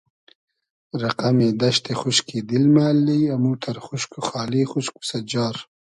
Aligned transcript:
رئقئمی 1.01 1.49
دئشتی 1.61 1.93
خوشکی 1.99 2.39
دیل 2.47 2.65
مۂ 2.73 2.83
اللی 2.91 3.19
اموتئر 3.35 3.77
خوشک 3.85 4.11
و 4.19 4.21
خالی 4.27 4.61
خوشک 4.71 4.95
و 4.99 5.05
سئجار 5.09 5.55